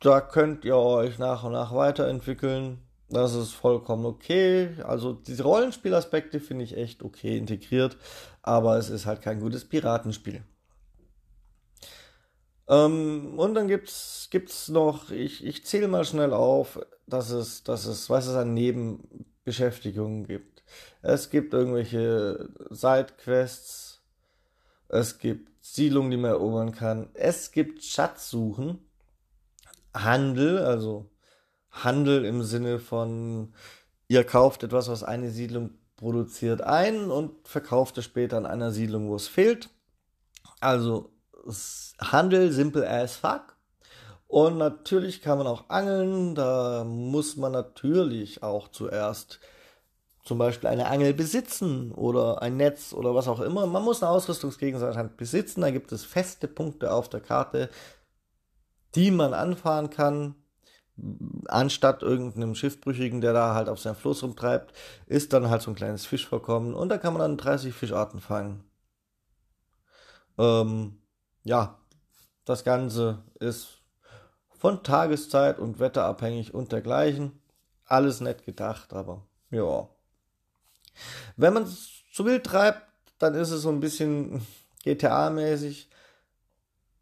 Da 0.00 0.20
könnt 0.20 0.64
ihr 0.64 0.76
euch 0.76 1.18
nach 1.18 1.44
und 1.44 1.52
nach 1.52 1.74
weiterentwickeln. 1.74 2.89
Das 3.10 3.34
ist 3.34 3.52
vollkommen 3.52 4.06
okay. 4.06 4.70
Also 4.84 5.12
diese 5.12 5.42
Rollenspielaspekte 5.42 6.38
finde 6.38 6.64
ich 6.64 6.76
echt 6.76 7.02
okay 7.02 7.36
integriert, 7.36 7.96
aber 8.42 8.78
es 8.78 8.88
ist 8.88 9.06
halt 9.06 9.20
kein 9.20 9.40
gutes 9.40 9.64
Piratenspiel. 9.64 10.42
Ähm, 12.68 13.36
und 13.36 13.54
dann 13.54 13.66
gibt's 13.66 14.28
gibt's 14.30 14.68
noch, 14.68 15.10
ich, 15.10 15.44
ich 15.44 15.66
zähle 15.66 15.88
mal 15.88 16.04
schnell 16.04 16.32
auf, 16.32 16.78
dass 17.08 17.30
es, 17.30 17.64
dass 17.64 17.84
es, 17.86 18.08
was 18.08 18.28
es 18.28 18.36
an 18.36 18.54
Nebenbeschäftigungen 18.54 20.24
gibt. 20.24 20.62
Es 21.02 21.30
gibt 21.30 21.52
irgendwelche 21.52 22.48
Sidequests, 22.70 24.02
es 24.88 25.18
gibt 25.18 25.50
Siedlungen, 25.64 26.12
die 26.12 26.16
man 26.16 26.30
erobern 26.30 26.70
kann, 26.70 27.10
es 27.14 27.50
gibt 27.50 27.82
Schatzsuchen, 27.82 28.78
Handel, 29.92 30.58
also 30.58 31.10
Handel 31.70 32.24
im 32.24 32.42
Sinne 32.42 32.78
von, 32.78 33.54
ihr 34.08 34.24
kauft 34.24 34.62
etwas, 34.62 34.88
was 34.88 35.02
eine 35.02 35.30
Siedlung 35.30 35.70
produziert, 35.96 36.62
ein 36.62 37.10
und 37.10 37.46
verkauft 37.46 37.98
es 37.98 38.04
später 38.04 38.36
an 38.36 38.46
einer 38.46 38.70
Siedlung, 38.72 39.08
wo 39.08 39.16
es 39.16 39.28
fehlt. 39.28 39.68
Also 40.60 41.10
Handel 42.00 42.52
simple 42.52 42.88
as 42.88 43.16
fuck. 43.16 43.56
Und 44.26 44.58
natürlich 44.58 45.22
kann 45.22 45.38
man 45.38 45.46
auch 45.46 45.68
angeln. 45.68 46.34
Da 46.34 46.84
muss 46.84 47.36
man 47.36 47.52
natürlich 47.52 48.42
auch 48.42 48.68
zuerst 48.68 49.40
zum 50.24 50.38
Beispiel 50.38 50.68
eine 50.68 50.86
Angel 50.86 51.14
besitzen 51.14 51.92
oder 51.92 52.40
ein 52.40 52.56
Netz 52.56 52.92
oder 52.92 53.14
was 53.14 53.26
auch 53.26 53.40
immer. 53.40 53.66
Man 53.66 53.82
muss 53.82 54.02
eine 54.02 54.12
Ausrüstungsgegenstand 54.12 55.16
besitzen. 55.16 55.62
Da 55.62 55.70
gibt 55.70 55.92
es 55.92 56.04
feste 56.04 56.46
Punkte 56.46 56.92
auf 56.92 57.08
der 57.08 57.20
Karte, 57.20 57.70
die 58.94 59.10
man 59.10 59.34
anfahren 59.34 59.90
kann 59.90 60.36
anstatt 61.46 62.02
irgendeinem 62.02 62.54
Schiffbrüchigen, 62.54 63.20
der 63.20 63.32
da 63.32 63.54
halt 63.54 63.68
auf 63.68 63.80
seinem 63.80 63.96
Floß 63.96 64.22
rumtreibt, 64.22 64.72
ist 65.06 65.32
dann 65.32 65.50
halt 65.50 65.62
so 65.62 65.70
ein 65.70 65.76
kleines 65.76 66.06
Fischvorkommen 66.06 66.74
und 66.74 66.88
da 66.88 66.98
kann 66.98 67.12
man 67.12 67.20
dann 67.20 67.36
30 67.36 67.74
Fischarten 67.74 68.20
fangen. 68.20 68.64
Ähm, 70.38 70.98
ja, 71.44 71.78
das 72.44 72.64
Ganze 72.64 73.22
ist 73.38 73.80
von 74.50 74.82
Tageszeit 74.82 75.58
und 75.58 75.78
Wetter 75.78 76.04
abhängig 76.04 76.54
und 76.54 76.72
dergleichen. 76.72 77.40
Alles 77.84 78.20
nett 78.20 78.44
gedacht, 78.44 78.92
aber 78.92 79.26
ja. 79.50 79.88
Wenn 81.36 81.54
man 81.54 81.64
es 81.64 82.02
zu 82.12 82.24
wild 82.24 82.44
treibt, 82.44 82.82
dann 83.18 83.34
ist 83.34 83.50
es 83.50 83.62
so 83.62 83.70
ein 83.70 83.80
bisschen 83.80 84.46
GTA-mäßig. 84.84 85.88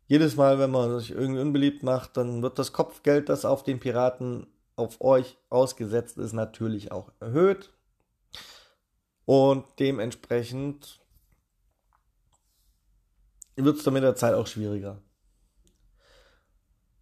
Jedes 0.09 0.37
Mal, 0.37 0.59
wenn 0.59 0.71
man 0.71 0.99
sich 0.99 1.11
irgendwie 1.11 1.43
unbeliebt 1.43 1.83
macht, 1.83 2.17
dann 2.17 2.43
wird 2.43 2.59
das 2.59 2.73
Kopfgeld, 2.73 3.29
das 3.29 3.45
auf 3.45 3.63
den 3.63 3.79
Piraten 3.79 4.47
auf 4.75 5.01
euch 5.03 5.37
ausgesetzt 5.51 6.17
ist, 6.17 6.33
natürlich 6.33 6.93
auch 6.93 7.13
erhöht. 7.21 7.75
Und 9.27 9.67
dementsprechend 9.79 11.01
wird 13.57 13.77
es 13.77 13.85
dann 13.85 13.93
mit 13.93 14.03
der 14.03 14.17
Zeit 14.17 14.33
auch 14.33 14.47
schwieriger. 14.47 15.03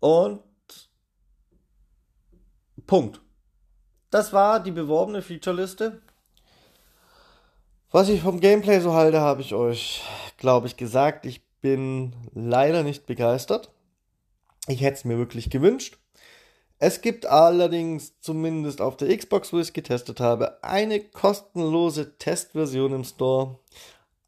Und 0.00 0.42
Punkt. 2.88 3.20
Das 4.10 4.32
war 4.32 4.58
die 4.58 4.72
beworbene 4.72 5.22
Featureliste. 5.22 6.02
Was 7.92 8.08
ich 8.08 8.20
vom 8.20 8.40
Gameplay 8.40 8.80
so 8.80 8.94
halte, 8.94 9.20
habe 9.20 9.42
ich 9.42 9.54
euch, 9.54 10.02
glaube 10.38 10.66
ich, 10.66 10.76
gesagt. 10.76 11.24
Ich 11.26 11.45
bin 11.66 12.14
leider 12.32 12.84
nicht 12.84 13.06
begeistert. 13.06 13.72
Ich 14.68 14.82
hätte 14.82 14.98
es 14.98 15.04
mir 15.04 15.18
wirklich 15.18 15.50
gewünscht. 15.50 15.98
Es 16.78 17.00
gibt 17.00 17.26
allerdings, 17.26 18.20
zumindest 18.20 18.80
auf 18.80 18.96
der 18.96 19.16
Xbox, 19.16 19.52
wo 19.52 19.56
ich 19.56 19.66
es 19.66 19.72
getestet 19.72 20.20
habe, 20.20 20.62
eine 20.62 21.00
kostenlose 21.00 22.16
Testversion 22.18 22.92
im 22.92 23.02
Store. 23.02 23.58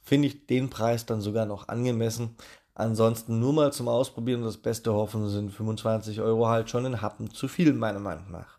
Finde 0.00 0.28
ich 0.28 0.46
den 0.46 0.70
Preis 0.70 1.06
dann 1.06 1.20
sogar 1.20 1.46
noch 1.46 1.68
angemessen. 1.68 2.36
Ansonsten 2.74 3.38
nur 3.38 3.52
mal 3.52 3.72
zum 3.72 3.88
Ausprobieren 3.88 4.42
das 4.42 4.56
Beste 4.56 4.92
hoffen 4.92 5.28
sind 5.28 5.52
25 5.52 6.20
Euro 6.20 6.48
halt 6.48 6.70
schon 6.70 6.86
ein 6.86 7.02
Happen 7.02 7.30
zu 7.30 7.48
viel, 7.48 7.72
meiner 7.74 7.98
Meinung 7.98 8.30
nach. 8.30 8.58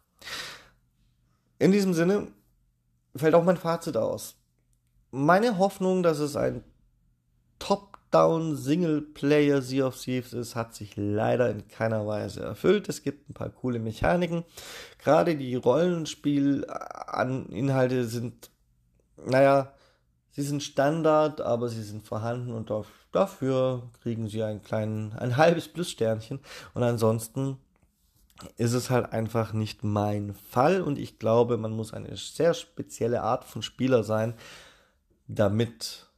In 1.60 1.72
diesem 1.72 1.94
Sinne 1.94 2.28
fällt 3.16 3.36
auch 3.36 3.44
mein 3.44 3.58
Fazit 3.58 3.98
aus. 3.98 4.36
Meine 5.12 5.58
Hoffnung, 5.58 6.04
dass 6.04 6.20
es 6.20 6.36
ein 6.36 6.64
Top-Down 8.14 8.56
Single-Player 8.56 9.62
Sea 9.64 9.88
of 9.88 10.00
Thieves 10.00 10.34
ist, 10.34 10.56
hat 10.56 10.76
sich 10.76 10.96
leider 10.96 11.50
in 11.50 11.68
keiner 11.68 12.06
Weise 12.06 12.42
erfüllt. 12.42 12.88
Es 12.88 13.02
gibt 13.02 13.28
ein 13.28 13.34
paar 13.34 13.50
coole 13.50 13.80
Mechaniken. 13.80 14.44
Gerade 15.00 15.36
die 15.36 15.56
Rollenspiel-Inhalte 15.56 18.06
sind, 18.06 18.52
naja, 19.18 19.74
sie 20.30 20.44
sind 20.44 20.62
Standard, 20.62 21.42
aber 21.42 21.70
sie 21.70 21.82
sind 21.82 22.06
vorhanden 22.06 22.52
und 22.52 22.72
dafür 23.12 23.90
kriegen 24.04 24.28
sie 24.28 24.44
einen 24.44 24.62
kleinen, 24.62 25.14
ein 25.14 25.38
halbes 25.44 25.68
Plus-Sternchen. 25.68 26.40
Und 26.76 26.84
ansonsten 26.84 27.58
ist 28.58 28.74
es 28.74 28.92
halt 28.92 29.12
einfach 29.12 29.54
nicht 29.54 29.84
mein 29.84 30.36
Fall 30.36 30.84
und 30.84 31.00
ich 31.00 31.18
glaube, 31.18 31.58
man 31.58 31.72
muss 31.72 31.96
eine 31.96 32.16
sehr 32.16 32.54
spezielle 32.54 33.24
Art 33.24 33.44
von 33.44 33.64
Spieler 33.64 34.04
sein, 34.04 34.36
damit, 35.28 36.13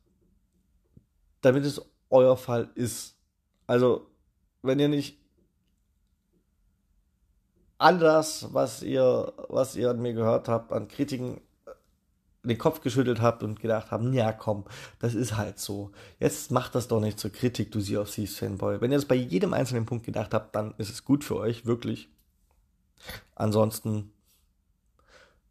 damit 1.45 1.63
es 1.63 1.81
euer 2.09 2.37
Fall 2.37 2.69
ist. 2.75 3.15
Also, 3.67 4.07
wenn 4.63 4.79
ihr 4.79 4.89
nicht 4.89 5.17
all 7.77 7.99
das, 7.99 8.53
was 8.53 8.81
ihr, 8.81 9.33
was 9.49 9.75
ihr 9.75 9.91
an 9.91 10.01
mir 10.01 10.13
gehört 10.13 10.47
habt, 10.47 10.71
an 10.71 10.87
Kritiken 10.87 11.41
den 12.43 12.57
Kopf 12.57 12.81
geschüttelt 12.81 13.21
habt 13.21 13.43
und 13.43 13.59
gedacht 13.59 13.91
habt, 13.91 14.13
ja 14.13 14.31
komm, 14.31 14.65
das 14.99 15.15
ist 15.15 15.35
halt 15.35 15.59
so. 15.59 15.91
Jetzt 16.19 16.51
macht 16.51 16.75
das 16.75 16.87
doch 16.87 16.99
nicht 16.99 17.19
zur 17.19 17.31
Kritik, 17.31 17.71
du 17.71 17.79
Sea 17.79 18.01
of 18.01 18.11
Thieves 18.11 18.37
Fanboy. 18.37 18.81
Wenn 18.81 18.91
ihr 18.91 18.97
das 18.97 19.05
bei 19.05 19.15
jedem 19.15 19.53
einzelnen 19.53 19.85
Punkt 19.85 20.05
gedacht 20.05 20.33
habt, 20.33 20.55
dann 20.55 20.73
ist 20.77 20.91
es 20.91 21.05
gut 21.05 21.23
für 21.23 21.37
euch, 21.37 21.65
wirklich. 21.65 22.09
Ansonsten 23.35 24.11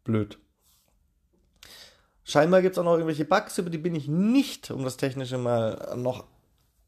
blöd. 0.03 0.39
Scheinbar 2.27 2.63
gibt 2.63 2.73
es 2.73 2.79
auch 2.79 2.83
noch 2.83 2.93
irgendwelche 2.93 3.23
Bugs, 3.23 3.59
über 3.59 3.69
die 3.69 3.77
bin 3.77 3.93
ich 3.93 4.07
nicht, 4.07 4.71
um 4.71 4.83
das 4.83 4.97
Technische 4.97 5.37
mal 5.37 5.95
noch 5.95 6.25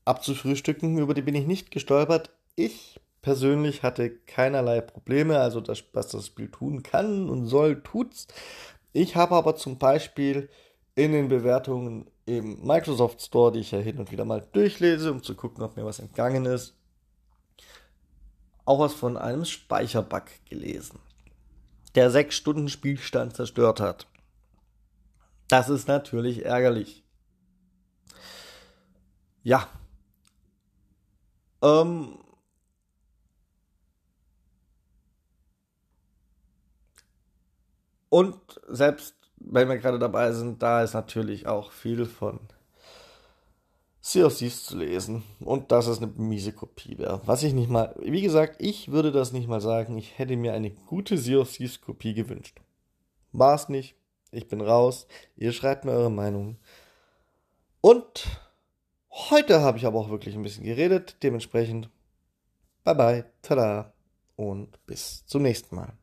abzufrühstücken, 0.03 0.97
über 0.97 1.13
die 1.13 1.21
bin 1.21 1.35
ich 1.35 1.45
nicht 1.45 1.69
gestolpert. 1.69 2.31
Ich 2.55 2.99
persönlich 3.21 3.83
hatte 3.83 4.09
keinerlei 4.09 4.81
Probleme, 4.81 5.39
also 5.39 5.61
das, 5.61 5.83
was 5.93 6.07
das 6.07 6.25
Spiel 6.25 6.49
tun 6.49 6.81
kann 6.81 7.29
und 7.29 7.45
soll, 7.45 7.83
tut's. 7.83 8.27
Ich 8.93 9.15
habe 9.15 9.35
aber 9.35 9.55
zum 9.55 9.77
Beispiel 9.77 10.49
in 10.95 11.11
den 11.11 11.27
Bewertungen 11.27 12.09
im 12.25 12.65
Microsoft 12.65 13.21
Store, 13.21 13.51
die 13.51 13.59
ich 13.59 13.69
ja 13.69 13.77
hin 13.77 13.99
und 13.99 14.11
wieder 14.11 14.25
mal 14.25 14.43
durchlese, 14.53 15.11
um 15.11 15.21
zu 15.21 15.35
gucken, 15.35 15.63
ob 15.63 15.77
mir 15.77 15.85
was 15.85 15.99
entgangen 15.99 16.45
ist, 16.45 16.73
auch 18.65 18.79
was 18.79 18.95
von 18.95 19.17
einem 19.17 19.45
Speicherbug 19.45 20.23
gelesen, 20.49 20.97
der 21.93 22.09
sechs 22.09 22.35
Stunden 22.35 22.69
Spielstand 22.69 23.35
zerstört 23.35 23.79
hat. 23.79 24.07
Das 25.47 25.69
ist 25.69 25.87
natürlich 25.87 26.45
ärgerlich. 26.45 27.03
Ja. 29.43 29.69
Ähm, 31.61 32.17
und 38.09 38.37
selbst 38.67 39.15
wenn 39.37 39.69
wir 39.69 39.77
gerade 39.77 39.99
dabei 39.99 40.31
sind, 40.33 40.61
da 40.61 40.83
ist 40.83 40.93
natürlich 40.93 41.47
auch 41.47 41.71
viel 41.71 42.05
von 42.05 42.39
Sea 44.01 44.25
of 44.25 44.37
Thieves 44.37 44.65
zu 44.65 44.77
lesen 44.77 45.23
und 45.39 45.71
dass 45.71 45.87
es 45.87 45.97
eine 45.97 46.07
miese 46.07 46.53
Kopie 46.53 46.97
wäre. 46.97 47.21
Was 47.25 47.43
ich 47.43 47.53
nicht 47.53 47.69
mal, 47.69 47.95
wie 47.99 48.21
gesagt, 48.21 48.55
ich 48.59 48.91
würde 48.91 49.11
das 49.11 49.33
nicht 49.33 49.47
mal 49.47 49.61
sagen. 49.61 49.97
Ich 49.97 50.17
hätte 50.17 50.37
mir 50.37 50.53
eine 50.53 50.71
gute 50.71 51.17
Sea 51.17 51.39
of 51.39 51.51
Thieves 51.51 51.81
Kopie 51.81 52.13
gewünscht. 52.13 52.61
War 53.31 53.55
es 53.55 53.69
nicht. 53.69 53.95
Ich 54.31 54.47
bin 54.47 54.61
raus. 54.61 55.07
Ihr 55.35 55.51
schreibt 55.51 55.85
mir 55.85 55.91
eure 55.91 56.11
Meinung. 56.11 56.57
Und 57.81 58.25
heute 59.11 59.61
habe 59.61 59.77
ich 59.77 59.85
aber 59.85 59.99
auch 59.99 60.09
wirklich 60.09 60.35
ein 60.35 60.43
bisschen 60.43 60.63
geredet. 60.65 61.17
Dementsprechend, 61.23 61.89
bye 62.83 62.95
bye, 62.95 63.25
tada 63.41 63.93
und 64.35 64.85
bis 64.85 65.25
zum 65.25 65.41
nächsten 65.41 65.75
Mal. 65.75 65.97